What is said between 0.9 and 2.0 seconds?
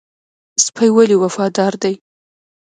ولې وفادار دی؟